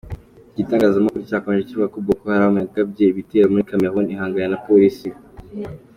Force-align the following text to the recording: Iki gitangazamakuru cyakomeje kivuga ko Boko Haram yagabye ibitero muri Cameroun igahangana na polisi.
Iki 0.47 0.57
gitangazamakuru 0.57 1.27
cyakomeje 1.29 1.67
kivuga 1.69 1.91
ko 1.93 1.97
Boko 2.05 2.23
Haram 2.33 2.53
yagabye 2.61 3.05
ibitero 3.07 3.45
muri 3.51 3.67
Cameroun 3.69 4.07
igahangana 4.11 4.51
na 4.53 4.61
polisi. 4.67 5.07